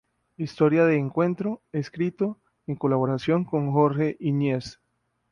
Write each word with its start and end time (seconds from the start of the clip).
Historia 0.35 0.85
de 0.85 0.97
un 0.97 1.05
encuentro", 1.05 1.61
escrito 1.71 2.39
en 2.65 2.75
colaboración 2.75 3.45
con 3.45 3.71
Jorge 3.71 4.17
Íñiguez. 4.19 4.81